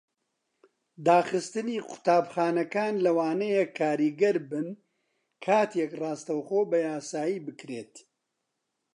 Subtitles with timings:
[1.07, 4.67] داخستنی قوتابخانەکان لەوانەیە کاریگەر بن
[5.45, 7.93] کاتێک ڕاستەوخۆ بەیاسایی بکرێت.